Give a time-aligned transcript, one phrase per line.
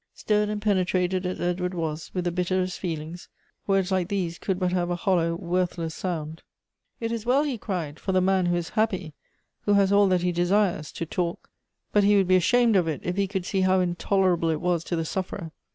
[0.15, 3.29] Stirred and penetrated as Edward was with the bitter est feelings,
[3.67, 6.41] words like these could but have a hollow, worthless sound."
[6.99, 9.13] It is well," he cried," for the man who is happy,
[9.65, 11.47] who has all that he desires, to talk;
[11.91, 14.83] but he would be ashame{t of it if he could see how intolerable it was
[14.85, 15.51] to the sufferer.